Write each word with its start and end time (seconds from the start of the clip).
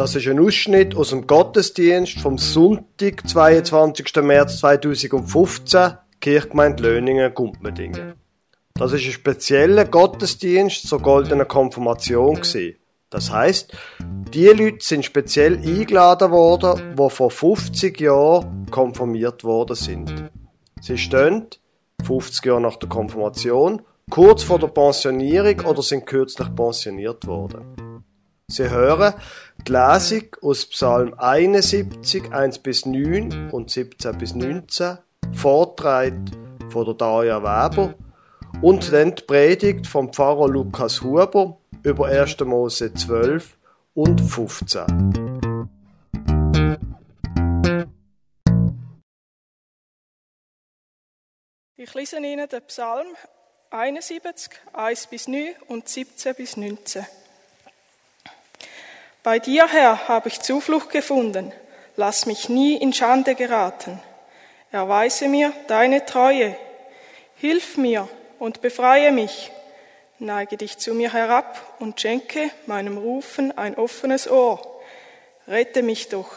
Das 0.00 0.14
ist 0.14 0.26
ein 0.28 0.40
Ausschnitt 0.40 0.96
aus 0.96 1.10
dem 1.10 1.26
Gottesdienst 1.26 2.20
vom 2.20 2.38
Sonntag, 2.38 3.28
22. 3.28 4.16
März 4.22 4.60
2015, 4.60 5.92
Kirchgemeinde 6.22 6.84
Löningen, 6.84 7.34
Gumpmendingen. 7.34 8.14
Das 8.72 8.94
ist 8.94 9.04
ein 9.04 9.12
spezieller 9.12 9.84
Gottesdienst 9.84 10.88
zur 10.88 11.02
goldenen 11.02 11.46
Konfirmation. 11.46 12.40
Das 13.10 13.30
heißt, 13.30 13.76
die 14.32 14.46
Leute 14.46 14.78
sind 14.80 15.04
speziell 15.04 15.58
eingeladen 15.58 16.30
worden, 16.30 16.96
die 16.98 17.10
vor 17.10 17.30
50 17.30 18.00
Jahren 18.00 18.64
konfirmiert 18.70 19.44
worden 19.44 19.76
sind. 19.76 20.30
Sie 20.80 20.96
stehen 20.96 21.44
50 22.06 22.46
Jahre 22.46 22.62
nach 22.62 22.76
der 22.76 22.88
Konfirmation, 22.88 23.82
kurz 24.08 24.44
vor 24.44 24.58
der 24.58 24.68
Pensionierung 24.68 25.60
oder 25.66 25.82
sind 25.82 26.06
kürzlich 26.06 26.48
pensioniert 26.54 27.26
worden. 27.26 27.89
Sie 28.50 28.68
hören 28.68 29.14
die 29.64 29.70
Lesung 29.70 30.24
aus 30.42 30.66
Psalm 30.66 31.14
71, 31.16 32.32
1 32.32 32.58
bis 32.58 32.84
9 32.84 33.50
und 33.52 33.70
17 33.70 34.18
bis 34.18 34.34
19, 34.34 34.98
Vortrag 35.32 36.14
von 36.68 36.84
der 36.84 36.94
Daria 36.94 37.40
Weber 37.40 37.94
und 38.60 38.92
dann 38.92 39.14
die 39.14 39.22
Predigt 39.22 39.86
vom 39.86 40.12
Pfarrer 40.12 40.48
Lukas 40.48 41.00
Huber 41.00 41.58
über 41.84 42.08
1. 42.08 42.40
Mose 42.40 42.92
12 42.92 43.56
und 43.94 44.20
15. 44.20 45.28
Ich 51.76 51.94
lese 51.94 52.16
Ihnen 52.16 52.48
den 52.48 52.62
Psalm 52.66 53.06
71, 53.70 54.50
1 54.72 55.06
bis 55.06 55.28
9 55.28 55.54
und 55.68 55.88
17 55.88 56.34
bis 56.34 56.56
19. 56.56 57.06
Bei 59.22 59.38
dir, 59.38 59.68
Herr, 59.68 60.08
habe 60.08 60.28
ich 60.28 60.40
Zuflucht 60.40 60.90
gefunden. 60.90 61.52
Lass 61.96 62.24
mich 62.24 62.48
nie 62.48 62.76
in 62.76 62.94
Schande 62.94 63.34
geraten. 63.34 64.00
Erweise 64.72 65.28
mir 65.28 65.52
deine 65.66 66.06
Treue. 66.06 66.56
Hilf 67.36 67.76
mir 67.76 68.08
und 68.38 68.62
befreie 68.62 69.12
mich. 69.12 69.50
Neige 70.18 70.56
dich 70.56 70.78
zu 70.78 70.94
mir 70.94 71.12
herab 71.12 71.60
und 71.80 72.00
schenke 72.00 72.50
meinem 72.66 72.96
Rufen 72.96 73.56
ein 73.58 73.76
offenes 73.76 74.30
Ohr. 74.30 74.80
Rette 75.46 75.82
mich 75.82 76.08
doch. 76.08 76.30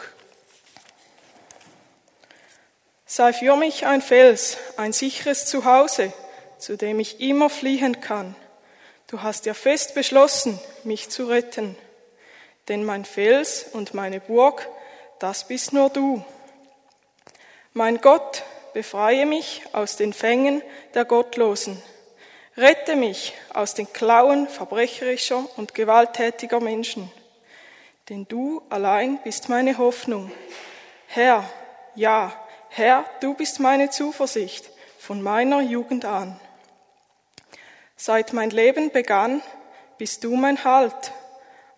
Sei 3.06 3.32
für 3.32 3.56
mich 3.56 3.86
ein 3.86 4.02
Fels, 4.02 4.58
ein 4.76 4.92
sicheres 4.92 5.46
Zuhause, 5.46 6.12
zu 6.58 6.76
dem 6.76 7.00
ich 7.00 7.20
immer 7.20 7.48
fliehen 7.48 8.02
kann. 8.02 8.34
Du 9.06 9.22
hast 9.22 9.46
ja 9.46 9.54
fest 9.54 9.94
beschlossen, 9.94 10.58
mich 10.82 11.08
zu 11.08 11.26
retten. 11.26 11.76
Denn 12.68 12.84
mein 12.84 13.04
Fels 13.04 13.66
und 13.72 13.94
meine 13.94 14.20
Burg, 14.20 14.68
das 15.18 15.46
bist 15.46 15.72
nur 15.72 15.90
du. 15.90 16.24
Mein 17.72 18.00
Gott, 18.00 18.42
befreie 18.72 19.26
mich 19.26 19.62
aus 19.72 19.96
den 19.96 20.12
Fängen 20.12 20.62
der 20.94 21.04
Gottlosen. 21.04 21.82
Rette 22.56 22.94
mich 22.94 23.34
aus 23.52 23.74
den 23.74 23.92
Klauen 23.92 24.48
verbrecherischer 24.48 25.44
und 25.56 25.74
gewalttätiger 25.74 26.60
Menschen. 26.60 27.10
Denn 28.08 28.26
du 28.28 28.62
allein 28.70 29.18
bist 29.24 29.48
meine 29.48 29.78
Hoffnung. 29.78 30.30
Herr, 31.08 31.48
ja, 31.94 32.32
Herr, 32.68 33.04
du 33.20 33.34
bist 33.34 33.60
meine 33.60 33.90
Zuversicht 33.90 34.70
von 34.98 35.22
meiner 35.22 35.60
Jugend 35.60 36.04
an. 36.04 36.38
Seit 37.96 38.32
mein 38.32 38.50
Leben 38.50 38.90
begann, 38.90 39.42
bist 39.98 40.24
du 40.24 40.34
mein 40.36 40.64
Halt. 40.64 41.12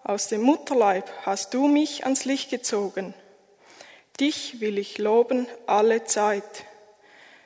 Aus 0.09 0.29
dem 0.29 0.43
Mutterleib 0.43 1.11
hast 1.23 1.53
du 1.53 1.67
mich 1.67 2.05
ans 2.05 2.25
Licht 2.25 2.49
gezogen. 2.49 3.13
Dich 4.21 4.61
will 4.61 4.79
ich 4.79 4.99
loben 4.99 5.49
alle 5.67 6.05
Zeit. 6.05 6.45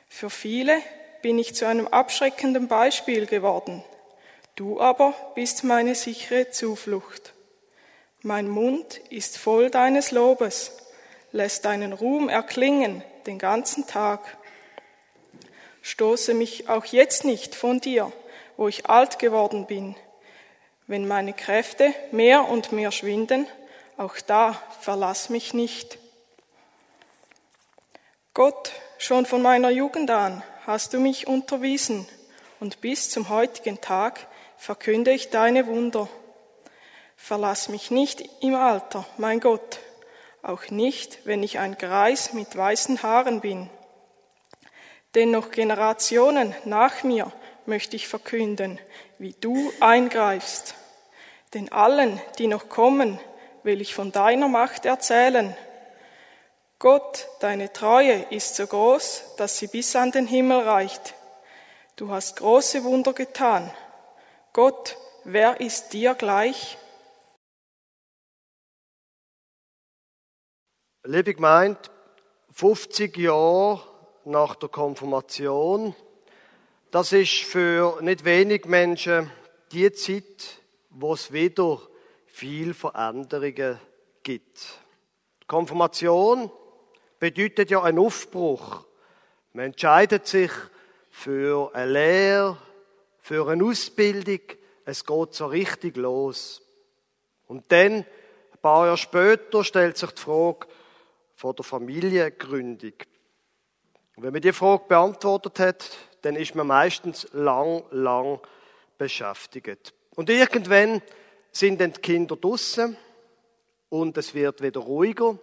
Für 0.07 0.29
viele 0.29 0.77
bin 1.23 1.39
ich 1.39 1.55
zu 1.55 1.65
einem 1.65 1.87
abschreckenden 1.87 2.67
Beispiel 2.67 3.25
geworden. 3.25 3.83
Du 4.53 4.79
aber 4.79 5.15
bist 5.33 5.63
meine 5.63 5.95
sichere 5.95 6.51
Zuflucht. 6.51 7.33
Mein 8.21 8.47
Mund 8.47 9.01
ist 9.09 9.39
voll 9.39 9.71
deines 9.71 10.11
Lobes, 10.11 10.71
lässt 11.31 11.65
deinen 11.65 11.93
Ruhm 11.93 12.29
erklingen 12.29 13.03
den 13.25 13.39
ganzen 13.39 13.87
Tag. 13.87 14.37
Stoße 15.81 16.35
mich 16.35 16.69
auch 16.69 16.85
jetzt 16.85 17.25
nicht 17.25 17.55
von 17.55 17.81
dir, 17.81 18.11
wo 18.55 18.67
ich 18.67 18.85
alt 18.85 19.17
geworden 19.17 19.65
bin. 19.65 19.95
Wenn 20.91 21.07
meine 21.07 21.31
Kräfte 21.31 21.93
mehr 22.11 22.49
und 22.49 22.73
mehr 22.73 22.91
schwinden, 22.91 23.47
auch 23.95 24.17
da 24.27 24.61
verlass 24.81 25.29
mich 25.29 25.53
nicht. 25.53 25.97
Gott, 28.33 28.73
schon 28.97 29.25
von 29.25 29.41
meiner 29.41 29.69
Jugend 29.69 30.11
an 30.11 30.43
hast 30.67 30.91
du 30.91 30.99
mich 30.99 31.27
unterwiesen 31.27 32.09
und 32.59 32.81
bis 32.81 33.09
zum 33.09 33.29
heutigen 33.29 33.79
Tag 33.79 34.27
verkünde 34.57 35.11
ich 35.13 35.29
deine 35.29 35.65
Wunder. 35.65 36.09
Verlass 37.15 37.69
mich 37.69 37.89
nicht 37.89 38.27
im 38.41 38.55
Alter, 38.55 39.05
mein 39.15 39.39
Gott, 39.39 39.79
auch 40.41 40.69
nicht, 40.71 41.25
wenn 41.25 41.41
ich 41.41 41.57
ein 41.57 41.77
Greis 41.77 42.33
mit 42.33 42.57
weißen 42.57 43.01
Haaren 43.01 43.39
bin. 43.39 43.69
Denn 45.15 45.31
noch 45.31 45.51
Generationen 45.51 46.53
nach 46.65 47.03
mir 47.03 47.31
möchte 47.65 47.95
ich 47.95 48.09
verkünden, 48.09 48.77
wie 49.19 49.33
du 49.39 49.71
eingreifst. 49.79 50.75
Denn 51.53 51.71
allen, 51.71 52.21
die 52.37 52.47
noch 52.47 52.69
kommen, 52.69 53.19
will 53.63 53.81
ich 53.81 53.93
von 53.93 54.11
deiner 54.11 54.47
Macht 54.47 54.85
erzählen. 54.85 55.55
Gott, 56.79 57.27
deine 57.41 57.71
Treue 57.73 58.25
ist 58.29 58.55
so 58.55 58.65
groß, 58.65 59.35
dass 59.37 59.57
sie 59.57 59.67
bis 59.67 59.95
an 59.95 60.11
den 60.11 60.27
Himmel 60.27 60.61
reicht. 60.61 61.13
Du 61.95 62.09
hast 62.09 62.37
große 62.37 62.83
Wunder 62.83 63.13
getan. 63.13 63.71
Gott, 64.53 64.97
wer 65.23 65.59
ist 65.61 65.93
dir 65.93 66.15
gleich? 66.15 66.77
Liebe 71.03 71.33
Gemeinde, 71.33 71.79
50 72.51 73.17
Jahre 73.17 73.81
nach 74.25 74.55
der 74.55 74.69
Konfirmation, 74.69 75.95
das 76.91 77.11
ist 77.11 77.43
für 77.43 77.99
nicht 78.01 78.23
wenig 78.23 78.65
Menschen 78.65 79.31
die 79.71 79.91
Zeit, 79.93 80.60
wo 80.91 81.13
es 81.13 81.31
wieder 81.31 81.81
viel 82.25 82.73
Veränderungen 82.73 83.79
gibt. 84.23 84.79
Die 85.41 85.47
Konfirmation 85.47 86.51
bedeutet 87.19 87.71
ja 87.71 87.81
einen 87.81 87.99
Aufbruch. 87.99 88.85
Man 89.53 89.65
entscheidet 89.65 90.27
sich 90.27 90.51
für 91.09 91.73
eine 91.73 91.91
Lehre, 91.91 92.57
für 93.19 93.47
eine 93.49 93.63
Ausbildung. 93.63 94.39
Es 94.85 95.05
geht 95.05 95.33
so 95.33 95.47
richtig 95.47 95.97
los. 95.97 96.61
Und 97.47 97.71
dann, 97.71 97.93
ein 97.93 98.59
paar 98.61 98.85
Jahre 98.85 98.97
später, 98.97 99.63
stellt 99.63 99.97
sich 99.97 100.11
die 100.11 100.21
Frage, 100.21 100.67
von 101.35 101.55
der 101.55 101.65
Familiengründung. 101.65 102.93
Wenn 104.15 104.31
man 104.31 104.41
die 104.41 104.53
Frage 104.53 104.83
beantwortet 104.87 105.59
hat, 105.59 105.97
dann 106.21 106.35
ist 106.35 106.53
man 106.53 106.67
meistens 106.67 107.27
lang, 107.33 107.83
lang 107.89 108.39
beschäftigt. 108.99 109.93
Und 110.15 110.29
irgendwann 110.29 111.01
sind 111.51 111.79
dann 111.79 111.93
die 111.93 112.01
Kinder 112.01 112.35
draussen 112.35 112.97
und 113.89 114.17
es 114.17 114.33
wird 114.33 114.61
wieder 114.61 114.81
ruhiger 114.81 115.37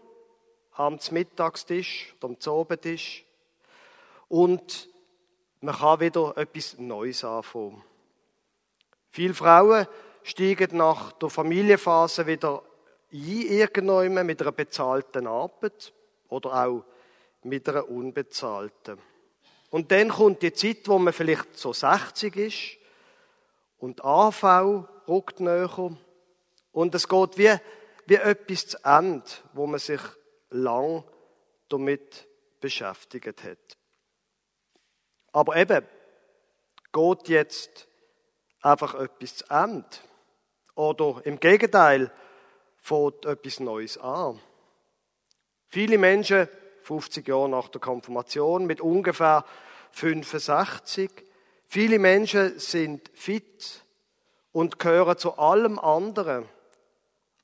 am 0.73 0.99
Mittagstisch 1.11 2.15
oder 2.19 2.29
am 2.29 2.41
Zobentisch. 2.41 3.25
Und 4.29 4.89
man 5.61 5.75
kann 5.75 6.01
wieder 6.01 6.37
etwas 6.37 6.79
Neues 6.79 7.25
anfangen. 7.25 7.83
Viele 9.11 9.35
Frauen 9.35 9.87
steigen 10.23 10.77
nach 10.77 11.13
der 11.13 11.31
Familienphase 11.31 12.27
wieder 12.27 12.63
ein, 13.13 14.27
mit 14.27 14.43
einer 14.43 14.53
bezahlten 14.53 15.27
Arbeit 15.27 15.93
oder 16.29 16.67
auch 16.67 16.85
mit 17.43 17.69
einer 17.69 17.89
unbezahlten. 17.89 18.99
Und 19.71 19.91
dann 19.91 20.11
kommt 20.11 20.43
die 20.43 20.53
Zeit, 20.53 20.87
wo 20.87 20.99
man 20.99 21.13
vielleicht 21.13 21.57
so 21.57 21.73
60 21.73 22.37
ist 22.37 22.79
und 23.79 24.05
AV 24.05 24.85
rückt 25.09 25.41
näher 25.41 25.97
und 26.73 26.95
es 26.95 27.09
geht 27.09 27.39
wie, 27.39 27.55
wie 28.07 28.15
etwas 28.15 28.69
zu 28.69 28.79
Ende, 28.85 29.25
wo 29.53 29.67
man 29.67 29.81
sich 29.81 30.01
lang 30.51 31.05
damit 31.69 32.27
beschäftigt 32.61 33.45
hat. 33.45 33.79
Aber 35.33 35.57
eben, 35.57 35.87
geht 36.93 37.29
jetzt 37.29 37.89
einfach 38.63 38.95
etwas 38.95 39.37
zu 39.37 39.45
Ende? 39.51 39.87
Oder 40.75 41.25
im 41.25 41.39
Gegenteil, 41.41 42.13
fängt 42.79 43.25
etwas 43.27 43.61
Neues 43.61 43.99
an. 43.99 44.41
Viele 45.67 45.99
Menschen, 45.99 46.49
50 46.83 47.29
Jahre 47.29 47.49
nach 47.49 47.69
der 47.69 47.81
Konfirmation, 47.81 48.67
mit 48.67 48.81
ungefähr 48.81 49.45
65, 49.93 51.11
viele 51.69 51.99
Menschen 51.99 52.59
sind 52.59 53.09
fit 53.15 53.85
und 54.53 54.79
gehören 54.79 55.19
zu 55.19 55.39
allem 55.39 55.79
anderen 55.79 56.49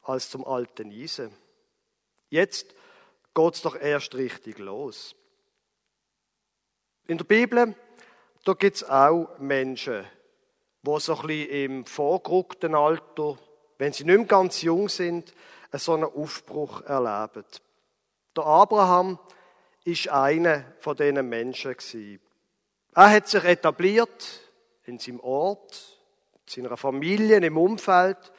als 0.02 0.30
zum 0.30 0.44
alten 0.44 0.90
Eisen. 0.90 1.32
Jetzt 2.28 2.74
geht's 3.34 3.62
doch 3.62 3.76
erst 3.76 4.14
richtig 4.14 4.58
los. 4.58 5.14
In 7.06 7.18
der 7.18 7.24
Bibel, 7.24 7.74
da 8.44 8.52
gibt's 8.54 8.82
auch 8.82 9.38
Menschen, 9.38 10.04
die 10.82 11.00
so 11.00 11.16
ein 11.16 11.26
bisschen 11.26 11.50
im 11.50 11.86
vorgerückten 11.86 12.74
Alter, 12.74 13.38
wenn 13.78 13.92
sie 13.92 14.04
nicht 14.04 14.16
mehr 14.16 14.26
ganz 14.26 14.62
jung 14.62 14.88
sind, 14.88 15.32
so 15.72 15.94
einen 15.94 16.04
Aufbruch 16.04 16.82
erleben. 16.82 17.44
Der 18.36 18.44
Abraham 18.44 19.18
ist 19.84 20.08
einer 20.08 20.64
von 20.78 20.96
diesen 20.96 21.28
Menschen. 21.28 21.76
Er 22.96 23.10
hat 23.10 23.26
sich 23.26 23.42
etabliert 23.42 24.40
in 24.84 25.00
seinem 25.00 25.18
Ort, 25.20 25.98
in 26.46 26.62
seiner 26.64 26.76
Familie, 26.76 27.38
im 27.38 27.56
Umfeld. 27.56 28.32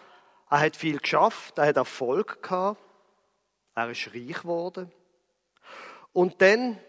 Er 0.49 0.59
hat 0.61 0.77
viel 0.77 0.99
geschafft, 0.99 1.57
er 1.57 1.67
hat 1.67 1.75
Erfolg 1.75 2.41
gehabt, 2.41 2.81
er 3.75 3.89
ist 3.89 4.13
reich 4.13 4.41
geworden. 4.41 4.91
Und 6.13 6.41
dann, 6.41 6.79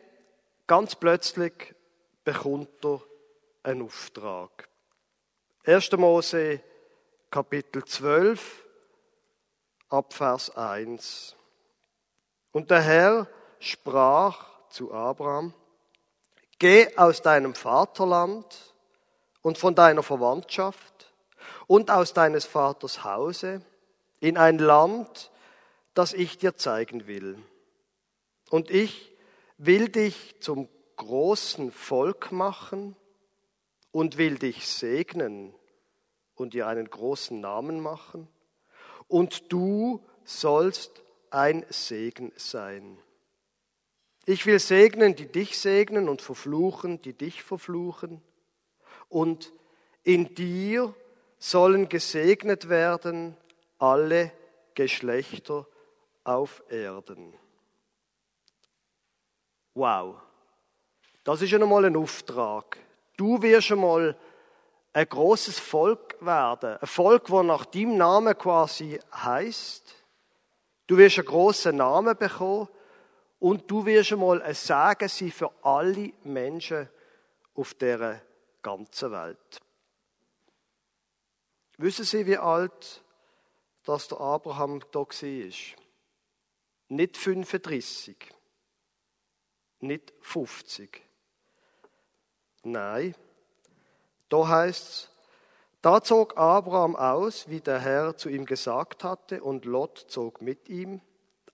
ganz 0.68 0.94
plötzlich, 0.94 1.74
bekommt 2.22 2.84
er 2.84 3.02
einen 3.64 3.82
Auftrag. 3.82 4.68
1. 5.64 5.90
Mose, 5.92 6.60
Kapitel 7.30 7.84
12, 7.84 8.64
Abvers 9.88 10.56
1. 10.56 11.34
Und 12.52 12.70
der 12.70 12.82
Herr 12.82 13.28
sprach 13.58 14.68
zu 14.68 14.92
Abraham, 14.92 15.52
Geh 16.58 16.96
aus 16.96 17.22
deinem 17.22 17.54
Vaterland 17.54 18.74
und 19.42 19.58
von 19.58 19.74
deiner 19.74 20.02
Verwandtschaft 20.02 21.12
und 21.66 21.90
aus 21.90 22.14
deines 22.14 22.46
Vaters 22.46 23.04
Hause 23.04 23.60
in 24.20 24.38
ein 24.38 24.58
Land, 24.58 25.30
das 25.94 26.12
ich 26.12 26.38
dir 26.38 26.56
zeigen 26.56 27.06
will. 27.06 27.38
Und 28.50 28.70
ich 28.70 29.12
will 29.58 29.88
dich 29.88 30.36
zum 30.40 30.68
großen 30.96 31.72
Volk 31.72 32.32
machen 32.32 32.96
und 33.92 34.16
will 34.16 34.38
dich 34.38 34.66
segnen 34.66 35.54
und 36.34 36.54
dir 36.54 36.66
einen 36.66 36.88
großen 36.88 37.40
Namen 37.40 37.80
machen. 37.80 38.28
Und 39.08 39.52
du 39.52 40.04
sollst 40.24 41.02
ein 41.30 41.64
Segen 41.68 42.32
sein. 42.36 42.98
Ich 44.28 44.44
will 44.44 44.58
segnen, 44.58 45.14
die 45.14 45.26
dich 45.26 45.56
segnen 45.56 46.08
und 46.08 46.20
verfluchen, 46.20 47.00
die 47.00 47.12
dich 47.12 47.44
verfluchen. 47.44 48.20
Und 49.08 49.52
in 50.02 50.34
dir 50.34 50.92
sollen 51.38 51.88
gesegnet 51.88 52.68
werden 52.68 53.36
alle 53.78 54.32
Geschlechter 54.74 55.64
auf 56.24 56.64
Erden. 56.68 57.34
Wow, 59.74 60.16
das 61.22 61.42
ist 61.42 61.50
schon 61.50 61.62
einmal 61.62 61.84
ein 61.84 61.96
Auftrag. 61.96 62.78
Du 63.16 63.40
wirst 63.42 63.70
einmal 63.70 64.18
ein 64.92 65.08
großes 65.08 65.60
Volk 65.60 66.16
werden, 66.20 66.78
ein 66.80 66.86
Volk, 66.88 67.26
das 67.26 67.44
nach 67.44 67.64
deinem 67.66 67.96
Namen 67.96 68.36
quasi 68.36 68.98
heißt. 69.14 69.94
Du 70.88 70.96
wirst 70.96 71.18
einen 71.18 71.28
großen 71.28 71.76
Namen 71.76 72.16
bekommen 72.16 72.68
und 73.38 73.70
du 73.70 73.84
wirst 73.84 74.12
einmal 74.12 74.42
ein 74.42 74.54
Segen 74.54 75.08
sein 75.08 75.30
für 75.30 75.52
alle 75.62 76.12
Menschen 76.24 76.88
auf 77.54 77.74
der 77.74 78.22
ganzen 78.62 79.12
Welt. 79.12 79.60
Wissen 81.78 82.04
Sie, 82.04 82.26
wie 82.26 82.38
alt 82.38 83.02
dass 83.84 84.08
der 84.08 84.20
Abraham 84.20 84.80
da 84.90 85.00
war? 85.00 85.52
Nicht 86.88 87.16
35, 87.16 88.16
nicht 89.80 90.12
50. 90.20 91.02
Nein, 92.62 93.14
da 94.28 94.48
heißt 94.48 94.88
es, 94.88 95.10
da 95.82 96.02
zog 96.02 96.36
Abraham 96.36 96.96
aus, 96.96 97.48
wie 97.48 97.60
der 97.60 97.78
Herr 97.78 98.16
zu 98.16 98.28
ihm 98.28 98.44
gesagt 98.44 99.04
hatte, 99.04 99.42
und 99.42 99.64
Lot 99.64 100.06
zog 100.08 100.42
mit 100.42 100.68
ihm. 100.68 101.00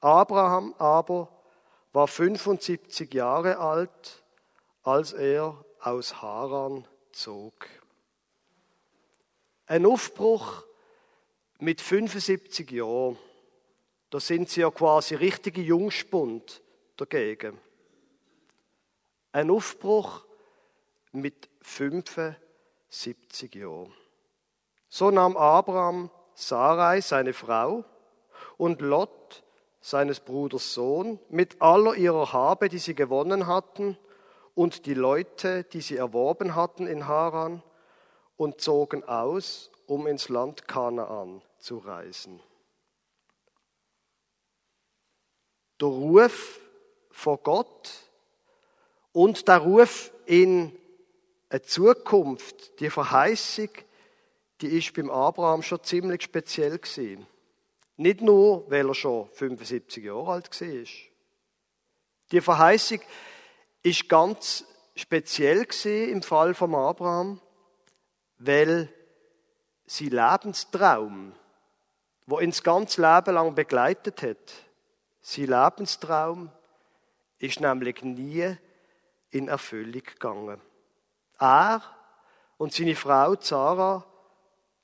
Abraham 0.00 0.74
aber 0.78 1.28
war 1.92 2.08
75 2.08 3.12
Jahre 3.12 3.58
alt, 3.58 4.22
als 4.82 5.12
er 5.12 5.64
aus 5.80 6.22
Haran 6.22 6.86
zog. 7.12 7.68
Ein 9.66 9.86
Aufbruch 9.86 10.64
mit 11.58 11.80
75 11.80 12.70
Jahren, 12.70 13.18
da 14.10 14.20
sind 14.20 14.48
sie 14.50 14.60
ja 14.60 14.70
quasi 14.70 15.14
richtige 15.14 15.62
Jungspund 15.62 16.62
dagegen. 16.96 17.58
Ein 19.32 19.50
Aufbruch 19.50 20.24
mit 21.12 21.48
75 21.62 23.54
Jahren. 23.54 23.94
So 24.88 25.10
nahm 25.10 25.36
Abraham 25.36 26.10
Sarai, 26.34 27.00
seine 27.00 27.32
Frau, 27.32 27.84
und 28.56 28.80
Lot, 28.80 29.42
seines 29.82 30.20
Bruders 30.20 30.72
Sohn, 30.72 31.18
mit 31.28 31.60
aller 31.60 31.94
ihrer 31.96 32.32
Habe, 32.32 32.68
die 32.68 32.78
sie 32.78 32.94
gewonnen 32.94 33.46
hatten, 33.46 33.98
und 34.54 34.86
die 34.86 34.94
Leute, 34.94 35.64
die 35.64 35.80
sie 35.80 35.96
erworben 35.96 36.54
hatten 36.54 36.86
in 36.86 37.06
Haran, 37.08 37.62
und 38.36 38.60
zogen 38.60 39.04
aus, 39.04 39.70
um 39.86 40.06
ins 40.06 40.28
Land 40.28 40.66
Kanaan 40.66 41.42
zu 41.58 41.78
reisen. 41.78 42.40
Der 45.80 45.88
Ruf 45.88 46.60
vor 47.10 47.38
Gott 47.38 47.90
und 49.12 49.48
der 49.48 49.58
Ruf 49.58 50.12
in 50.26 50.76
eine 51.48 51.62
Zukunft, 51.62 52.80
die 52.80 52.88
Verheißung, 52.88 53.68
die 54.60 54.78
ist 54.78 54.94
beim 54.94 55.10
Abraham 55.10 55.62
schon 55.62 55.82
ziemlich 55.82 56.22
speziell 56.22 56.78
gewesen. 56.78 57.26
Nicht 57.96 58.20
nur, 58.20 58.70
weil 58.70 58.88
er 58.88 58.94
schon 58.94 59.28
75 59.30 60.04
Jahre 60.04 60.32
alt 60.32 60.60
war. 60.60 60.84
Die 62.32 62.40
Verheißung 62.40 63.00
ist 63.82 64.08
ganz 64.08 64.64
speziell 64.94 65.66
im 65.84 66.22
Fall 66.22 66.54
von 66.54 66.74
Abraham, 66.74 67.40
weil 68.38 68.92
sein 69.86 70.08
Lebenstraum, 70.08 71.34
wo 72.26 72.40
ihn 72.40 72.50
das 72.50 72.62
ganze 72.62 73.02
Leben 73.02 73.34
lang 73.34 73.54
begleitet 73.54 74.22
hat, 74.22 74.52
sein 75.20 75.46
Lebenstraum 75.46 76.50
ist 77.38 77.60
nämlich 77.60 78.02
nie 78.02 78.56
in 79.30 79.48
Erfüllung 79.48 80.02
gegangen. 80.02 80.60
Er 81.38 81.82
und 82.56 82.72
seine 82.72 82.94
Frau 82.94 83.34
Zara 83.36 84.06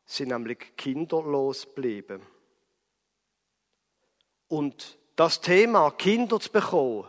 sind 0.05 0.29
nämlich 0.29 0.77
kinderlos 0.77 1.67
geblieben. 1.67 2.23
Und 4.49 4.99
das 5.17 5.41
Thema, 5.41 5.91
Kinder 5.93 6.41
zu 6.41 6.51
bekommen, 6.51 7.07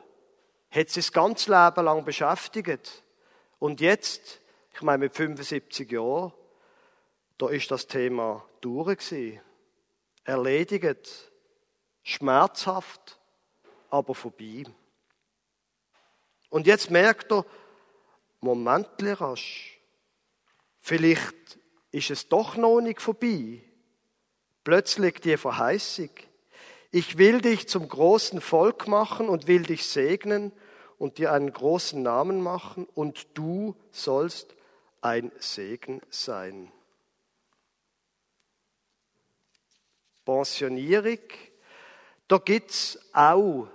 hat 0.72 0.89
sie 0.89 1.00
das 1.00 1.12
ganze 1.12 1.51
Leben 1.51 1.86
lang 1.86 2.05
beschäftigt. 2.05 3.03
Und 3.58 3.81
jetzt, 3.81 4.39
ich 4.74 4.81
meine 4.81 5.00
mit 5.00 5.15
75 5.15 5.91
Jahren, 5.91 6.34
da 7.38 7.50
ist 7.50 7.72
das 7.72 7.88
Thema 7.88 8.46
durch 8.62 8.98
gewesen. 8.98 9.41
Erledigt. 10.24 11.31
Schmerzhaft, 12.03 13.19
aber 13.89 14.15
vorbei. 14.15 14.63
Und 16.50 16.65
jetzt 16.65 16.89
merkt 16.89 17.31
er, 17.31 17.46
Moment, 18.41 18.89
rasch. 19.00 19.79
Vielleicht 20.81 21.60
ist 21.91 22.10
es 22.10 22.27
doch 22.27 22.55
noch 22.55 22.81
nicht 22.81 23.01
vorbei. 23.01 23.62
Plötzlich 24.63 25.19
die 25.19 25.38
Verheißung. 25.38 26.10
Ich 26.91 27.19
will 27.19 27.41
dich 27.41 27.67
zum 27.67 27.88
großen 27.88 28.41
Volk 28.41 28.88
machen 28.88 29.29
und 29.29 29.48
will 29.48 29.63
dich 29.63 29.86
segnen 29.86 30.51
und 30.98 31.19
dir 31.19 31.31
einen 31.31 31.53
großen 31.53 32.01
Namen 32.01 32.41
machen 32.41 32.88
und 32.96 33.27
du 33.36 33.75
sollst 33.91 34.55
ein 35.01 35.31
Segen 35.38 36.01
sein. 36.10 36.72
Pensionierung, 40.25 41.19
da 42.27 42.38
gibt's 42.38 43.00
auch, 43.13 43.67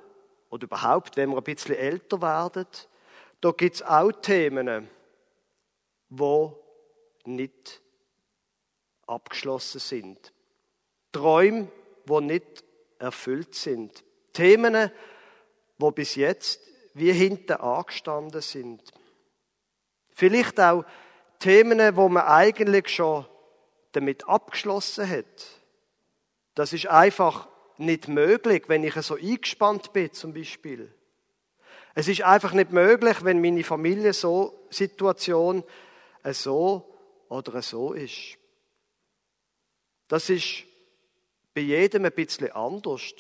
oder 0.50 0.64
überhaupt, 0.64 1.16
wenn 1.16 1.30
wir 1.30 1.38
ein 1.38 1.44
bisschen 1.44 1.74
älter 1.74 2.20
werden, 2.20 2.66
da 3.40 3.52
gibt's 3.52 3.82
auch 3.82 4.12
Themen, 4.12 4.88
wo 6.08 6.60
nicht 7.24 7.80
abgeschlossen 9.06 9.80
sind. 9.80 10.32
Träume, 11.12 11.68
wo 12.06 12.20
nicht 12.20 12.63
erfüllt 13.04 13.54
sind. 13.54 14.04
Themen, 14.32 14.90
wo 15.78 15.90
bis 15.90 16.16
jetzt 16.16 16.60
wie 16.94 17.12
hinten 17.12 17.54
angestanden 17.54 18.40
sind. 18.40 18.82
Vielleicht 20.12 20.60
auch 20.60 20.84
Themen, 21.38 21.96
wo 21.96 22.08
man 22.08 22.24
eigentlich 22.24 22.88
schon 22.88 23.26
damit 23.92 24.28
abgeschlossen 24.28 25.08
hat. 25.08 25.62
Das 26.54 26.72
ist 26.72 26.86
einfach 26.86 27.48
nicht 27.76 28.08
möglich, 28.08 28.64
wenn 28.68 28.84
ich 28.84 28.94
so 28.94 29.16
eingespannt 29.16 29.92
bin, 29.92 30.12
zum 30.12 30.32
Beispiel. 30.32 30.94
Es 31.94 32.08
ist 32.08 32.22
einfach 32.22 32.52
nicht 32.52 32.72
möglich, 32.72 33.24
wenn 33.24 33.40
meine 33.40 33.64
Familie 33.64 34.12
so 34.12 34.66
Situation 34.70 35.64
so 36.24 36.96
oder 37.28 37.62
so 37.62 37.92
ist. 37.92 38.38
Das 40.08 40.30
ist 40.30 40.64
bei 41.54 41.60
jedem 41.60 42.04
ein 42.04 42.12
bisschen 42.12 42.52
anders. 42.52 43.14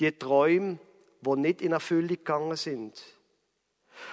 Die 0.00 0.18
Träume, 0.18 0.78
die 1.20 1.36
nicht 1.36 1.60
in 1.60 1.72
Erfüllung 1.72 2.08
gegangen 2.08 2.56
sind. 2.56 3.00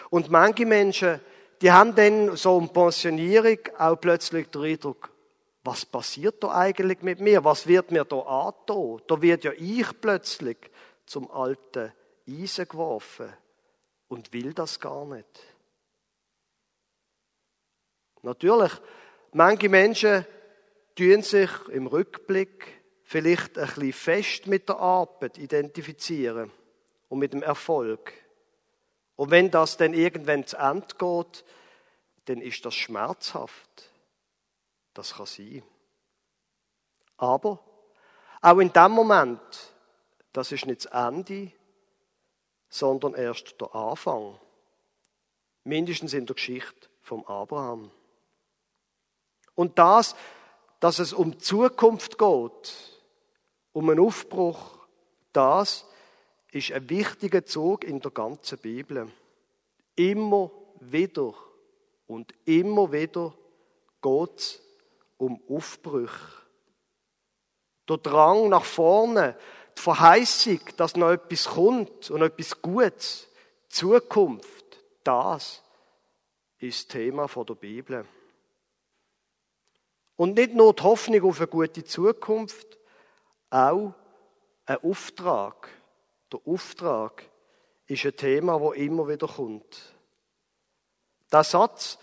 Und 0.09 0.29
manche 0.29 0.65
Menschen, 0.65 1.21
die 1.61 1.71
haben 1.71 1.95
dann 1.95 2.35
so 2.35 2.57
um 2.57 2.71
Pensionierung 2.71 3.57
auch 3.77 3.95
plötzlich 3.95 4.49
den 4.49 4.63
Eindruck, 4.63 5.11
was 5.63 5.85
passiert 5.85 6.43
da 6.43 6.51
eigentlich 6.51 7.01
mit 7.01 7.19
mir? 7.19 7.43
Was 7.43 7.67
wird 7.67 7.91
mir 7.91 8.05
da 8.05 8.19
angetan? 8.19 9.01
Da 9.07 9.21
wird 9.21 9.43
ja 9.43 9.51
ich 9.57 9.87
plötzlich 9.99 10.57
zum 11.05 11.29
alten 11.31 11.91
Eisen 12.29 12.67
geworfen 12.67 13.33
und 14.07 14.31
will 14.33 14.53
das 14.53 14.79
gar 14.79 15.05
nicht. 15.05 15.27
Natürlich, 18.21 18.71
manche 19.33 19.69
Menschen 19.69 20.25
tun 20.95 21.21
sich 21.21 21.49
im 21.69 21.87
Rückblick 21.87 22.76
vielleicht 23.07 23.57
ein 23.57 23.67
bisschen 23.67 23.93
fest 23.93 24.47
mit 24.47 24.67
der 24.67 24.79
Arbeit 24.79 25.37
identifizieren 25.37 26.51
und 27.07 27.19
mit 27.19 27.31
dem 27.31 27.41
Erfolg. 27.41 28.11
Und 29.15 29.31
wenn 29.31 29.49
das 29.49 29.77
dann 29.77 29.93
irgendwann 29.93 30.45
zu 30.45 30.57
Ende 30.57 30.87
geht, 30.97 31.45
dann 32.25 32.41
ist 32.41 32.65
das 32.65 32.75
schmerzhaft. 32.75 33.89
Das 34.93 35.15
kann 35.15 35.25
sein. 35.25 35.63
Aber 37.15 37.63
auch 38.41 38.59
in 38.59 38.73
dem 38.73 38.91
Moment, 38.91 39.39
das 40.33 40.51
ist 40.51 40.65
nicht 40.65 40.83
das 40.83 40.91
Ende, 40.91 41.53
sondern 42.67 43.13
erst 43.13 43.59
der 43.61 43.73
Anfang. 43.73 44.37
Mindestens 45.63 46.13
in 46.13 46.25
der 46.25 46.35
Geschichte 46.35 46.89
vom 47.01 47.25
Abraham. 47.25 47.89
Und 49.55 49.79
das, 49.79 50.13
dass 50.81 50.99
es 50.99 51.13
um 51.13 51.39
Zukunft 51.39 52.17
geht, 52.17 52.96
um 53.77 53.91
einen 53.91 53.99
Aufbruch, 53.99 54.87
das 55.33 55.85
ist 56.51 56.71
ein 56.71 56.89
wichtiger 56.89 57.45
Zug 57.45 57.83
in 57.83 57.99
der 57.99 58.09
ganzen 58.09 58.57
Bibel. 58.57 59.07
Immer 59.95 60.49
wieder 60.79 61.35
und 62.07 62.33
immer 62.45 62.91
wieder 62.91 63.35
geht 64.01 64.39
es 64.39 64.59
um 65.17 65.39
Aufbrüche. 65.47 66.41
Der 67.87 67.97
Drang 67.97 68.49
nach 68.49 68.63
vorne, 68.63 69.37
die 69.77 69.81
Verheißung, 69.83 70.61
dass 70.75 70.95
noch 70.95 71.11
etwas 71.11 71.45
kommt 71.45 72.09
und 72.09 72.23
etwas 72.23 72.59
Gutes, 72.59 73.27
Zukunft, 73.69 74.79
das 75.03 75.61
ist 76.57 76.89
Thema 76.89 77.27
der 77.27 77.53
Bibel. 77.53 78.07
Und 80.15 80.33
nicht 80.33 80.55
nur 80.55 80.73
die 80.73 80.81
Hoffnung 80.81 81.25
auf 81.25 81.37
eine 81.37 81.47
gute 81.47 81.83
Zukunft, 81.83 82.76
auch 83.49 83.93
ein 84.65 84.77
Auftrag. 84.83 85.69
Der 86.31 86.39
Auftrag 86.45 87.23
ist 87.87 88.05
ein 88.05 88.15
Thema, 88.15 88.59
wo 88.59 88.71
immer 88.73 89.07
wieder 89.07 89.27
kommt. 89.27 89.95
Der 91.31 91.43
Satz, 91.43 91.97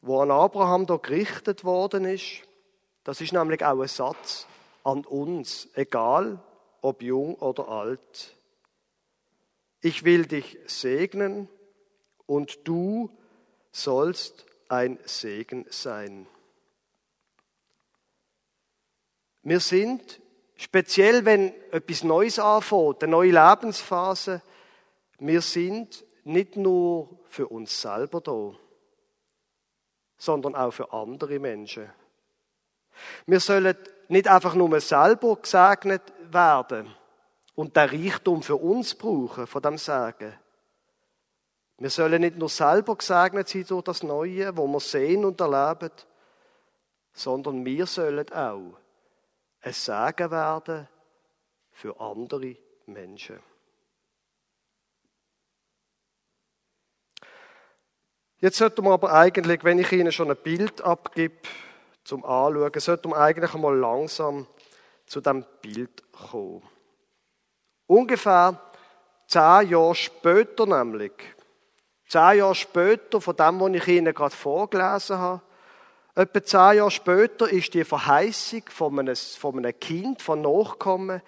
wo 0.00 0.20
an 0.20 0.30
Abraham 0.30 0.86
da 0.86 0.96
gerichtet 0.96 1.64
worden 1.64 2.04
ist, 2.04 2.42
das 3.04 3.20
ist 3.20 3.32
nämlich 3.32 3.64
auch 3.64 3.80
ein 3.80 3.88
Satz 3.88 4.46
an 4.82 5.04
uns, 5.04 5.68
egal 5.74 6.42
ob 6.80 7.02
jung 7.02 7.34
oder 7.36 7.68
alt. 7.68 8.36
Ich 9.80 10.04
will 10.04 10.26
dich 10.26 10.58
segnen 10.66 11.48
und 12.26 12.66
du 12.66 13.10
sollst 13.72 14.46
ein 14.68 14.98
Segen 15.04 15.66
sein. 15.68 16.26
Wir 19.42 19.60
sind, 19.60 20.20
speziell 20.56 21.24
wenn 21.24 21.52
etwas 21.70 22.04
Neues 22.04 22.38
anfängt, 22.38 23.02
eine 23.02 23.10
neue 23.10 23.32
Lebensphase, 23.32 24.42
wir 25.18 25.40
sind 25.40 26.04
nicht 26.24 26.56
nur 26.56 27.18
für 27.28 27.48
uns 27.48 27.80
selber 27.80 28.20
da, 28.20 28.52
sondern 30.16 30.54
auch 30.54 30.70
für 30.70 30.92
andere 30.92 31.38
Menschen. 31.38 31.90
Wir 33.26 33.40
sollen 33.40 33.76
nicht 34.08 34.28
einfach 34.28 34.54
nur 34.54 34.80
selber 34.80 35.36
gesegnet 35.36 36.02
werden 36.30 36.94
und 37.54 37.76
der 37.76 37.92
Reichtum 37.92 38.42
für 38.42 38.56
uns 38.56 38.94
brauchen, 38.94 39.46
von 39.46 39.62
dem 39.62 39.78
Sagen. 39.78 40.34
Wir 41.78 41.90
sollen 41.90 42.20
nicht 42.20 42.36
nur 42.36 42.48
selber 42.48 42.96
gesegnet 42.96 43.48
sein 43.48 43.64
durch 43.66 43.82
das 43.82 44.02
Neue, 44.02 44.56
wo 44.56 44.66
wir 44.68 44.80
sehen 44.80 45.24
und 45.24 45.40
erleben, 45.40 45.90
sondern 47.12 47.64
wir 47.64 47.86
sollen 47.86 48.30
auch 48.32 48.78
ein 49.64 49.72
Segen 49.72 50.30
werden 50.30 50.88
für 51.72 51.98
andere 51.98 52.56
Menschen. 52.86 53.40
Jetzt 58.38 58.58
sollte 58.58 58.82
man 58.82 58.92
aber 58.92 59.12
eigentlich, 59.12 59.64
wenn 59.64 59.78
ich 59.78 59.90
Ihnen 59.90 60.12
schon 60.12 60.30
ein 60.30 60.36
Bild 60.36 60.82
abgebe 60.82 61.36
zum 62.04 62.24
Anschauen, 62.24 62.72
sollte 62.76 63.08
man 63.08 63.18
eigentlich 63.18 63.54
einmal 63.54 63.74
langsam 63.74 64.46
zu 65.06 65.22
dem 65.22 65.46
Bild 65.62 66.12
kommen. 66.12 66.62
Ungefähr 67.86 68.60
zehn 69.26 69.70
Jahre 69.70 69.94
später 69.94 70.66
nämlich, 70.66 71.12
zehn 72.06 72.38
Jahre 72.38 72.54
später 72.54 73.18
von 73.22 73.34
dem, 73.34 73.60
was 73.60 73.72
ich 73.72 73.88
Ihnen 73.88 74.12
gerade 74.12 74.36
vorgelesen 74.36 75.16
habe, 75.16 75.42
Etwa 76.16 76.44
zehn 76.44 76.76
Jahre 76.76 76.90
später 76.92 77.48
ist 77.50 77.74
die 77.74 77.84
Verheißung 77.84 78.62
von 78.68 78.98
einem, 78.98 79.16
von 79.16 79.58
einem 79.58 79.78
Kind, 79.80 80.22
von 80.22 80.42
Nachkommen, 80.42 81.20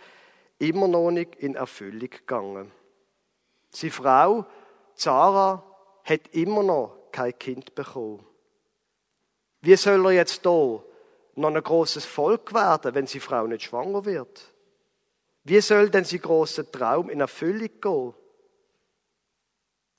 immer 0.58 0.86
noch 0.86 1.10
nicht 1.10 1.34
in 1.36 1.56
Erfüllung 1.56 2.08
gegangen. 2.08 2.70
Seine 3.70 3.92
Frau, 3.92 4.46
Zara, 4.94 5.64
hat 6.04 6.28
immer 6.32 6.62
noch 6.62 6.96
kein 7.10 7.36
Kind 7.36 7.74
bekommen. 7.74 8.24
Wie 9.60 9.74
soll 9.74 10.06
er 10.06 10.12
jetzt 10.12 10.46
da 10.46 10.50
noch 10.50 11.48
ein 11.48 11.62
großes 11.62 12.04
Volk 12.04 12.54
werden, 12.54 12.94
wenn 12.94 13.08
seine 13.08 13.20
Frau 13.20 13.46
nicht 13.48 13.64
schwanger 13.64 14.04
wird? 14.04 14.54
Wie 15.42 15.60
soll 15.60 15.90
denn 15.90 16.04
sein 16.04 16.20
großer 16.20 16.70
Traum 16.70 17.10
in 17.10 17.20
Erfüllung 17.20 17.70
gehen? 17.80 18.14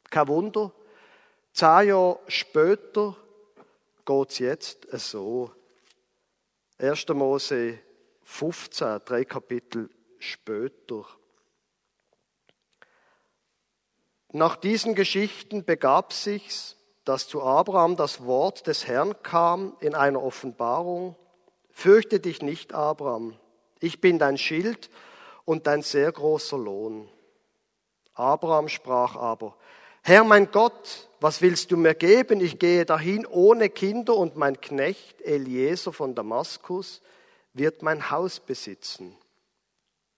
Kein 0.10 0.28
Wunder, 0.30 0.72
zehn 1.52 1.90
Jahre 1.90 2.20
später 2.28 3.18
geht 4.08 4.32
es 4.32 4.40
jetzt 4.40 4.88
so. 4.94 5.52
1. 6.80 7.10
Mose 7.10 7.78
15, 8.24 9.02
drei 9.04 9.26
Kapitel 9.26 9.90
später. 10.18 11.06
Nach 14.32 14.56
diesen 14.56 14.96
Geschichten 14.96 15.66
begab 15.66 16.14
sich's, 16.14 16.78
dass 17.04 17.28
zu 17.28 17.42
Abraham 17.44 17.96
das 17.98 18.26
Wort 18.26 18.68
des 18.68 18.88
Herrn 18.88 19.22
kam 19.24 19.76
in 19.82 19.94
einer 19.94 20.24
Offenbarung. 20.24 21.16
Fürchte 21.70 22.20
dich 22.20 22.42
nicht, 22.42 22.74
Abraham. 22.74 23.38
Ich 23.80 24.00
bin 24.00 24.20
dein 24.20 24.38
Schild 24.38 24.90
und 25.44 25.68
dein 25.68 25.82
sehr 25.82 26.12
großer 26.12 26.58
Lohn. 26.58 27.10
Abraham 28.14 28.70
sprach 28.70 29.16
aber, 29.16 29.56
Herr 30.02 30.24
mein 30.24 30.50
Gott, 30.52 31.07
was 31.20 31.42
willst 31.42 31.72
du 31.72 31.78
mir 31.78 31.96
geben? 31.96 32.42
Ich 32.42 32.60
gehe 32.60 32.86
dahin 32.86 33.26
ohne 33.26 33.70
Kinder 33.70 34.16
und 34.16 34.36
mein 34.36 34.62
Knecht 34.62 35.22
Eliezer 35.22 35.92
von 35.94 36.16
Damaskus 36.16 37.02
wird 37.54 37.82
mein 37.82 38.12
Haus 38.12 38.40
besitzen. 38.40 39.16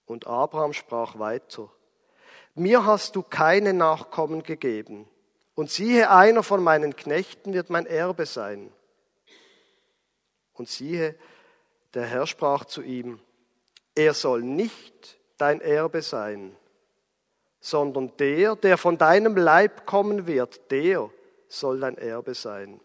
Und 0.06 0.28
Abraham 0.28 0.74
sprach 0.74 1.20
weiter, 1.20 1.70
mir 2.56 2.86
hast 2.86 3.16
du 3.16 3.24
keine 3.24 3.74
Nachkommen 3.74 4.44
gegeben, 4.44 5.08
und 5.60 5.70
siehe, 5.70 6.10
einer 6.10 6.42
von 6.42 6.64
meinen 6.64 6.96
Knechten 6.96 7.52
wird 7.52 7.70
mein 7.70 7.86
Erbe 7.86 8.26
sein. 8.26 8.72
Und 10.54 10.70
siehe, 10.70 11.16
der 11.94 12.06
Herr 12.06 12.28
sprach 12.28 12.64
zu 12.64 12.82
ihm, 12.82 13.20
er 13.94 14.14
soll 14.14 14.42
nicht 14.42 15.20
dein 15.38 15.60
Erbe 15.60 16.02
sein, 16.02 16.56
sondern 17.60 18.16
der, 18.18 18.56
der 18.56 18.78
von 18.78 18.98
deinem 18.98 19.36
Leib 19.36 19.86
kommen 19.86 20.28
wird, 20.28 20.72
der 20.72 21.10
soll 21.48 21.80
dein 21.80 21.98
Erbe 21.98 22.34
sein. 22.34 22.80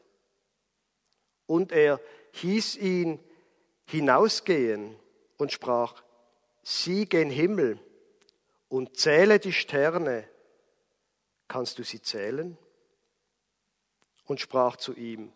Und 1.46 1.72
er 1.72 2.00
hieß 2.32 2.76
ihn 2.76 3.20
hinausgehen 3.86 4.96
und 5.36 5.52
sprach, 5.52 6.02
sieh 6.62 7.06
gen 7.06 7.30
Himmel 7.30 7.78
und 8.68 8.96
zähle 8.96 9.38
die 9.38 9.52
Sterne. 9.52 10.28
Kannst 11.46 11.78
du 11.78 11.84
sie 11.84 12.00
zählen? 12.00 12.56
Und 14.26 14.40
sprach 14.40 14.76
zu 14.76 14.94
ihm, 14.94 15.32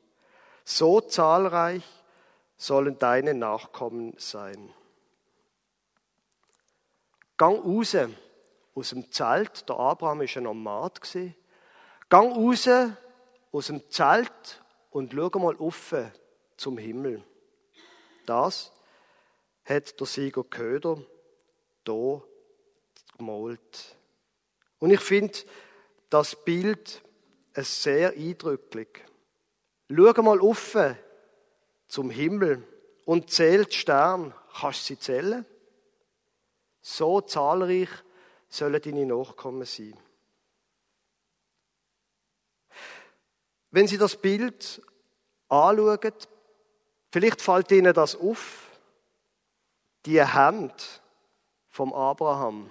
so 0.65 1.01
zahlreich 1.03 1.85
sollen 2.57 2.99
deine 2.99 3.35
Nachkommen 3.35 4.15
sein. 4.17 4.73
gang 7.37 7.65
raus 7.65 7.97
aus 8.79 8.91
dem 8.91 9.11
Zelt. 9.11 9.69
Der 9.69 9.77
Abraham 9.77 10.21
war 10.21 10.27
ein 10.27 10.43
Nomad. 10.43 11.01
Gang 12.09 12.37
raus 12.37 12.69
aus 13.53 13.67
dem 13.67 13.91
Zelt 13.91 14.63
und 14.91 15.13
schau 15.13 15.39
mal 15.39 15.57
auf 15.57 15.95
zum 16.57 16.79
Himmel. 16.79 17.25
Das 18.25 18.73
hat 19.65 19.99
der 19.99 20.07
Sieger 20.07 20.45
Köder 20.45 21.03
hier 21.85 22.23
gemalt. 23.17 23.97
Und 24.79 24.91
ich 24.91 25.01
finde 25.01 25.37
das 26.09 26.37
Bild 26.45 27.03
es 27.53 27.83
sehr 27.83 28.13
eindrücklich. 28.13 29.05
Schau 29.91 30.23
mal 30.23 30.41
auf 30.41 30.77
zum 31.89 32.11
Himmel 32.11 32.63
und 33.05 33.31
zählt 33.31 33.75
Stern. 33.75 34.35
Kannst 34.55 34.83
du 34.83 34.95
sie 34.95 34.99
zählen? 34.99 35.45
So 36.81 37.21
zahlreich 37.21 37.89
sollen 38.49 38.81
deine 38.81 39.07
Nachkommen 39.07 39.65
sein. 39.65 39.97
Wenn 43.71 43.87
Sie 43.87 43.99
das 43.99 44.17
Bild 44.17 44.83
anschauen, 45.49 46.15
vielleicht 47.11 47.43
fällt 47.43 47.71
Ihnen 47.71 47.93
das 47.93 48.17
auf, 48.17 48.81
die 50.07 50.23
Hand 50.23 51.03
vom 51.69 51.93
Abraham, 51.93 52.71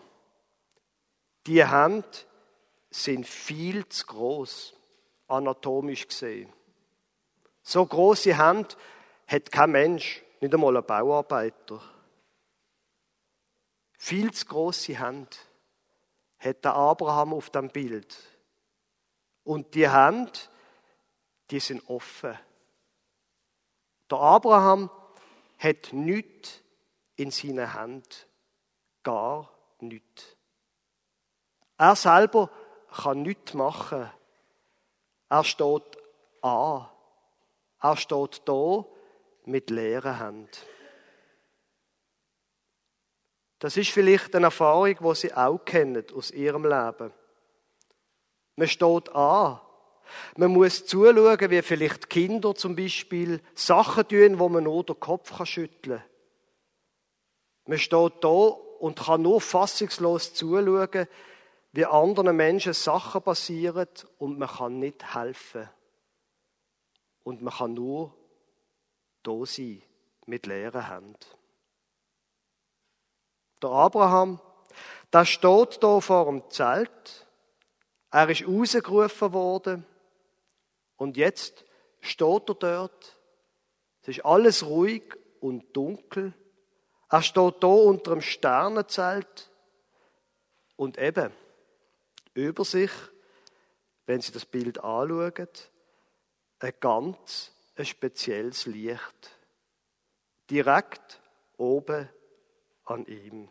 die 1.46 1.64
Hand 1.64 2.28
sind 2.90 3.28
viel 3.28 3.88
zu 3.88 4.06
groß, 4.08 4.74
anatomisch 5.28 6.08
gesehen. 6.08 6.52
So 7.62 7.86
große 7.86 8.38
Hand 8.38 8.78
hat 9.28 9.52
kein 9.52 9.72
Mensch, 9.72 10.24
nicht 10.40 10.54
einmal 10.54 10.78
ein 10.78 10.86
Bauarbeiter. 10.86 11.82
Viel 13.98 14.32
zu 14.32 14.46
große 14.46 14.98
Hand 14.98 15.47
hat 16.40 16.64
der 16.64 16.74
Abraham 16.74 17.34
auf 17.34 17.50
dem 17.50 17.70
Bild. 17.70 18.16
Und 19.44 19.74
die 19.76 19.88
Hand, 19.88 20.50
die 21.50 21.60
sind 21.60 21.88
offen. 21.90 22.38
Der 24.10 24.20
Abraham 24.20 24.90
hat 25.58 25.94
nichts 25.94 26.62
in 27.16 27.32
seiner 27.32 27.74
Hand. 27.74 28.28
Gar 29.04 29.50
nichts. 29.80 30.36
Er 31.78 31.96
selber 31.96 32.50
kann 32.92 33.22
nichts 33.22 33.54
machen. 33.54 34.10
Er 35.30 35.44
steht 35.44 35.98
an. 36.42 36.88
Er 37.82 37.98
steht 37.98 38.42
da 38.46 38.86
mit 39.46 39.70
leeren 39.70 40.18
Händen. 40.18 40.50
Das 43.60 43.76
ist 43.78 43.90
vielleicht 43.90 44.36
eine 44.36 44.48
Erfahrung, 44.48 44.96
die 45.00 45.16
Sie 45.16 45.34
auch 45.34 45.58
kennen 45.66 46.06
aus 46.16 46.32
Ihrem 46.32 46.64
Leben. 46.64 47.12
Man 48.56 48.68
steht 48.68 49.10
an. 49.16 49.60
Man 50.38 50.52
muss 50.52 50.86
zuschauen, 50.86 51.50
wie 51.50 51.62
vielleicht 51.62 52.10
Kinder 52.10 52.56
zum 52.56 52.76
Beispiel 52.76 53.42
Sachen 53.56 54.08
tun, 54.08 54.40
wo 54.40 54.48
man 54.48 54.64
nur 54.64 54.84
den 54.84 55.00
Kopf 55.00 55.34
schütteln 55.46 56.00
kann. 56.00 56.10
Man 57.66 57.80
steht 57.80 58.14
da 58.22 58.30
und 58.30 59.00
kann 59.00 59.22
nur 59.22 59.42
fassungslos 59.42 60.34
zuschauen, 60.34 61.08
wie 61.74 61.86
anderen 61.86 62.36
Menschen 62.36 62.74
Sachen 62.74 63.22
passieren 63.22 63.88
und 64.18 64.40
man 64.40 64.48
kann 64.48 64.80
nicht 64.80 65.14
helfen. 65.14 65.70
Und 67.24 67.42
man 67.42 67.54
kann 67.54 67.74
nur 67.74 68.16
da 69.24 69.46
sein, 69.46 69.84
mit 70.26 70.46
leeren 70.46 70.88
Händen. 70.88 71.37
Der 73.62 73.70
Abraham, 73.70 74.40
der 75.12 75.26
steht 75.26 75.82
da 75.82 76.00
vor 76.00 76.26
dem 76.26 76.50
Zelt. 76.50 77.28
Er 78.12 78.30
ist 78.30 78.48
rausgerufen 78.48 79.34
worden. 79.34 79.86
Und 80.96 81.18
jetzt 81.18 81.66
steht 82.02 82.50
er 82.50 82.56
dort. 82.56 83.20
Es 84.02 84.10
ist 84.10 84.26
alles 84.26 84.66
ruhig 84.66 85.04
und 85.40 85.76
dunkel. 85.76 86.34
Er 87.10 87.22
steht 87.22 87.56
da 87.62 87.68
unter 87.68 88.12
dem 88.12 88.22
Sternenzelt. 88.22 89.52
Und 90.76 90.98
eben, 90.98 91.34
über 92.34 92.64
sich, 92.64 92.92
wenn 94.06 94.22
Sie 94.22 94.32
das 94.32 94.46
Bild 94.46 94.84
anschauen, 94.84 95.48
ein 96.60 96.74
ganz 96.80 97.52
ein 97.76 97.86
spezielles 97.86 98.66
Licht. 98.66 99.38
Direkt 100.50 101.22
oben 101.58 102.10
an 102.88 103.06
ihm. 103.06 103.50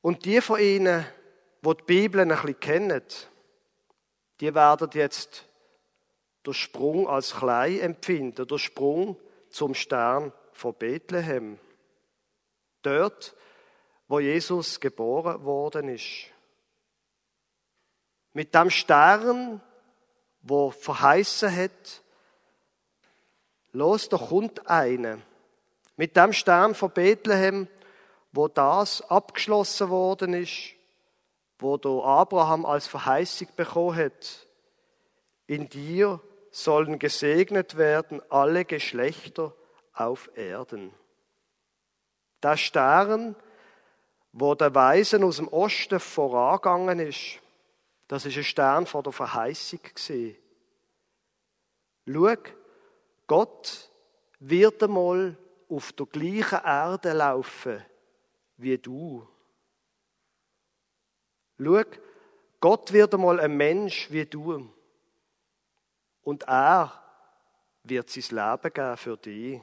Und 0.00 0.24
die 0.24 0.40
von 0.40 0.60
Ihnen, 0.60 1.06
die 1.62 1.76
die 1.76 1.84
Bibel 1.84 2.20
ein 2.20 2.28
bisschen 2.28 2.60
kennen, 2.60 3.02
die 4.40 4.54
werden 4.54 4.90
jetzt 4.94 5.44
den 6.44 6.54
Sprung 6.54 7.08
als 7.08 7.34
klein 7.34 7.78
empfinden, 7.80 8.46
den 8.46 8.58
Sprung 8.58 9.16
zum 9.48 9.74
Stern 9.74 10.32
von 10.52 10.74
Bethlehem. 10.74 11.58
Dort, 12.82 13.36
wo 14.08 14.18
Jesus 14.18 14.80
geboren 14.80 15.44
worden 15.44 15.88
ist. 15.88 16.26
Mit 18.32 18.54
dem 18.54 18.70
Stern, 18.70 19.60
wo 20.40 20.70
verheißen 20.70 21.54
hat, 21.54 22.02
los, 23.70 24.08
da 24.08 24.16
kommt 24.16 24.66
eine. 24.68 25.22
Mit 25.96 26.16
dem 26.16 26.32
Stern 26.32 26.74
von 26.74 26.90
Bethlehem, 26.90 27.68
wo 28.32 28.48
das 28.48 29.02
abgeschlossen 29.10 29.90
worden 29.90 30.34
ist, 30.34 30.74
wo 31.58 31.76
der 31.76 31.90
Abraham 31.90 32.64
als 32.64 32.86
Verheißung 32.86 33.48
bekommen 33.56 33.96
hat. 33.96 34.46
In 35.46 35.68
dir 35.68 36.20
sollen 36.50 36.98
gesegnet 36.98 37.76
werden 37.76 38.20
alle 38.30 38.64
Geschlechter 38.64 39.54
auf 39.92 40.30
Erden. 40.34 40.92
Der 42.42 42.56
Stern, 42.56 43.36
wo 44.32 44.54
der 44.54 44.74
Weisen 44.74 45.22
aus 45.22 45.36
dem 45.36 45.48
Osten 45.48 46.00
vorangegangen 46.00 47.00
ist, 47.00 47.38
das 48.08 48.26
ist 48.26 48.36
ein 48.36 48.44
Stern 48.44 48.86
vor 48.86 49.02
der 49.02 49.12
Verheißung 49.12 49.80
gesehen. 49.94 50.36
Schau, 52.06 52.34
Gott 53.26 53.90
wird 54.40 54.82
einmal 54.82 55.36
auf 55.72 55.92
der 55.92 56.06
gleichen 56.06 56.64
Erde 56.64 57.12
laufen 57.12 57.82
wie 58.58 58.78
du. 58.78 59.26
Schau, 61.58 61.82
Gott 62.60 62.92
wird 62.92 63.14
einmal 63.14 63.40
ein 63.40 63.56
Mensch 63.56 64.10
wie 64.10 64.26
du. 64.26 64.68
Und 66.22 66.44
er 66.44 66.92
wird 67.82 68.10
sein 68.10 68.36
Leben 68.36 68.72
geben 68.72 68.96
für 68.96 69.16
dich. 69.16 69.60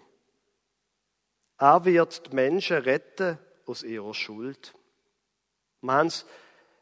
Er 1.58 1.86
wird 1.86 2.28
die 2.28 2.36
Menschen 2.36 2.78
retten 2.78 3.38
aus 3.65 3.84
ihrer 3.84 4.13
Schuld. 4.13 4.74
Wir 5.82 5.93
haben 5.93 6.08
es 6.08 6.26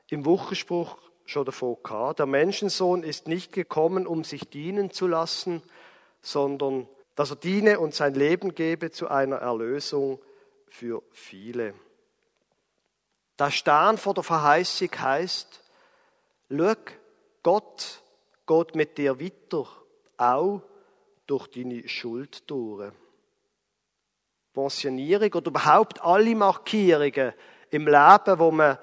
im 0.10 0.26
Wochenspruch 0.26 0.98
schon 1.26 1.46
davor 1.46 1.82
gehabt. 1.84 2.20
Der 2.20 2.26
Menschensohn 2.26 3.04
ist 3.04 3.28
nicht 3.28 3.52
gekommen, 3.52 4.08
um 4.08 4.24
sich 4.24 4.50
dienen 4.50 4.92
zu 4.92 5.08
lassen, 5.08 5.62
sondern 6.22 6.88
dass 7.18 7.32
er 7.32 7.36
diene 7.38 7.80
und 7.80 7.96
sein 7.96 8.14
Leben 8.14 8.54
gebe 8.54 8.92
zu 8.92 9.08
einer 9.08 9.38
Erlösung 9.38 10.22
für 10.70 11.02
viele. 11.12 11.74
Der 13.40 13.50
Stern 13.50 13.98
vor 13.98 14.14
der 14.14 14.24
Verheißung 14.24 14.90
heißt, 14.96 15.64
schau, 16.56 16.76
Gott 17.42 18.04
geht 18.46 18.76
mit 18.76 19.00
dir 19.00 19.20
weiter, 19.20 19.68
auch 20.18 20.62
durch 21.26 21.48
deine 21.48 21.88
Schuld 21.90 22.48
durch. 22.48 22.94
Pensionierung 24.54 25.34
oder 25.34 25.48
überhaupt 25.48 26.00
alle 26.04 26.36
Markierungen 26.36 27.34
im 27.72 27.88
Leben, 27.88 28.40
wo 28.40 28.52
man 28.52 28.78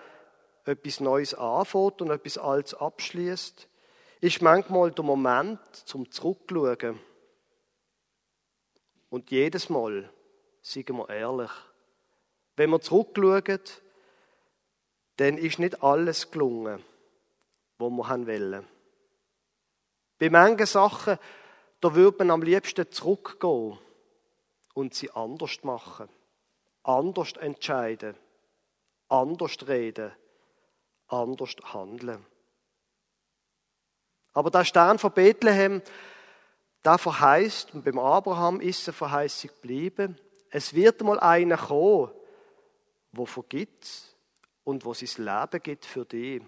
etwas 0.65 0.99
Neues 0.99 1.35
anfängt 1.35 2.03
und 2.03 2.11
etwas 2.11 2.39
Altes 2.39 2.75
abschließt, 2.75 3.69
ist 4.21 4.43
manchmal 4.43 4.91
der 4.91 5.05
Moment 5.05 5.61
zum 5.73 6.11
Zurückschauen 6.11 6.99
und 9.15 9.31
jedes 9.31 9.69
Mal, 9.69 10.13
sagen 10.61 10.97
wir 10.97 11.09
ehrlich, 11.09 11.51
wenn 12.57 12.71
wir 12.71 12.81
zurückschauen, 12.81 13.61
dann 15.19 15.39
ist 15.39 15.61
nicht 15.61 15.85
alles 15.85 16.33
gelungen, 16.33 16.83
was 17.79 17.91
wir 17.91 18.09
haben 18.09 18.27
wollen. 18.27 18.67
Bei 20.19 20.31
manchen 20.31 20.67
Sachen, 20.67 21.21
da 21.79 21.95
würde 21.95 22.19
man 22.19 22.33
am 22.33 22.43
liebsten 22.43 22.91
zurückgehen 22.91 23.79
und 24.75 24.95
sie 24.95 25.13
anders 25.13 25.63
machen, 25.63 26.09
anders 26.83 27.35
entscheiden, 27.35 28.17
anders 29.07 29.69
reden, 29.69 30.11
anders 31.07 31.55
handeln. 31.73 32.27
Aber 34.33 34.51
der 34.51 34.65
Stern 34.65 34.99
von 34.99 35.13
Bethlehem, 35.13 35.83
da 36.85 36.99
verheißt, 36.99 37.75
und 37.75 37.85
beim 37.85 37.99
Abraham 37.99 38.61
ist 38.61 38.87
eine 38.87 38.93
Verheißung 38.93 39.51
geblieben, 39.51 40.21
es 40.51 40.75
wird 40.75 41.03
mal 41.03 41.19
einer 41.19 41.57
kommen, 41.57 42.11
wo 43.11 43.27
vergibt 43.27 44.15
und 44.65 44.85
wo 44.85 44.93
sein 44.95 45.25
Leben 45.25 45.63
gibt 45.63 45.87
für 45.87 46.05
dich. 46.05 46.43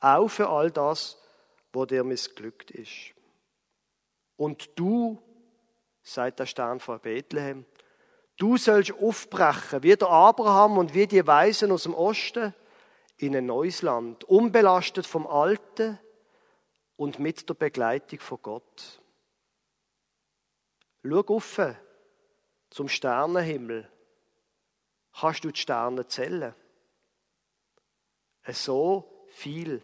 Auch 0.00 0.28
für 0.28 0.48
all 0.48 0.70
das, 0.70 1.18
wo 1.72 1.84
dir 1.84 2.04
missglückt 2.04 2.70
ist. 2.70 3.12
Und 4.36 4.70
du, 4.78 5.20
sagt 6.02 6.38
der 6.38 6.46
Stern 6.46 6.78
von 6.78 7.00
Bethlehem, 7.00 7.66
du 8.36 8.56
sollst 8.56 8.92
aufbrechen, 8.92 9.82
wie 9.82 9.96
der 9.96 10.08
Abraham 10.08 10.78
und 10.78 10.94
wie 10.94 11.08
die 11.08 11.26
Weisen 11.26 11.72
aus 11.72 11.82
dem 11.82 11.94
Osten, 11.94 12.54
in 13.16 13.34
ein 13.34 13.46
neues 13.46 13.82
Land, 13.82 14.22
unbelastet 14.22 15.04
vom 15.04 15.26
Alten 15.26 15.98
und 16.96 17.18
mit 17.18 17.48
der 17.48 17.54
Begleitung 17.54 18.20
von 18.20 18.38
Gott. 18.40 19.00
Schau 21.08 21.20
auf 21.36 21.60
zum 22.70 22.88
Sternenhimmel. 22.88 23.90
Kannst 25.18 25.44
du 25.44 25.50
die 25.50 25.60
Sterne 25.60 26.06
zählen? 26.06 26.54
So 28.46 29.24
viel 29.28 29.82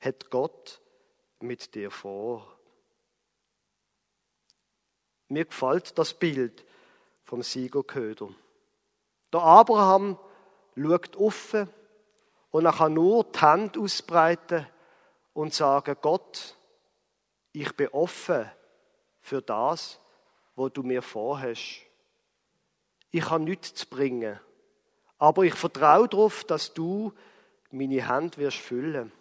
hat 0.00 0.30
Gott 0.30 0.80
mit 1.40 1.74
dir 1.74 1.90
vor. 1.90 2.56
Mir 5.28 5.46
gefällt 5.46 5.98
das 5.98 6.14
Bild 6.14 6.64
vom 7.24 7.42
Siegerköder. 7.42 8.28
Der 9.32 9.40
Abraham 9.40 10.18
schaut 10.76 11.16
auf 11.16 11.56
und 12.50 12.66
er 12.66 12.72
kann 12.72 12.94
nur 12.94 13.24
die 13.24 13.38
Hand 13.40 13.78
ausbreiten 13.78 14.66
und 15.32 15.54
sagen, 15.54 15.96
Gott, 16.00 16.56
ich 17.52 17.74
bin 17.76 17.88
offen 17.88 18.50
für 19.20 19.40
das, 19.40 19.98
was 20.54 20.72
du 20.72 20.82
mir 20.82 21.02
vorhast. 21.02 21.80
Ich 23.10 23.28
habe 23.28 23.44
nichts 23.44 23.74
zu 23.74 23.86
bringen, 23.86 24.38
aber 25.18 25.44
ich 25.44 25.54
vertraue 25.54 26.08
darauf, 26.08 26.44
dass 26.44 26.72
du 26.72 27.12
meine 27.70 28.06
Hand 28.06 28.38
wirst 28.38 28.58
füllen. 28.58 29.12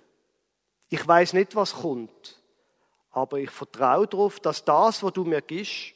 Ich 0.89 1.07
weiß 1.07 1.33
nicht, 1.33 1.55
was 1.55 1.73
kommt, 1.73 2.41
aber 3.11 3.37
ich 3.37 3.49
vertraue 3.49 4.07
darauf, 4.07 4.39
dass 4.39 4.63
das, 4.65 5.03
was 5.03 5.13
du 5.13 5.23
mir 5.23 5.41
gibst, 5.41 5.93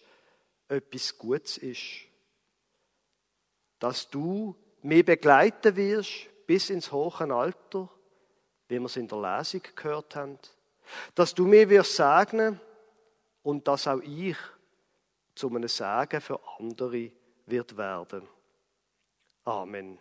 etwas 0.67 1.17
Gutes 1.17 1.57
ist. 1.57 1.81
Dass 3.79 4.09
du 4.09 4.55
mich 4.81 5.05
begleiten 5.05 5.75
wirst 5.75 6.27
bis 6.45 6.69
ins 6.69 6.91
hohe 6.91 7.33
Alter, 7.33 7.89
wie 8.67 8.79
wir 8.79 8.85
es 8.85 8.97
in 8.97 9.07
der 9.07 9.19
Lesung 9.19 9.61
gehört 9.75 10.15
haben. 10.15 10.39
Dass 11.13 11.33
du 11.33 11.45
mir 11.45 11.69
wirst 11.69 11.95
segnen 11.95 12.59
und 13.43 13.67
dass 13.67 13.87
auch 13.87 14.01
ich 14.01 14.37
zu 15.35 15.49
einem 15.49 15.67
Segen 15.67 16.21
für 16.21 16.39
andere 16.59 17.11
wird 17.45 17.77
werden. 17.77 18.27
Amen. 19.43 19.99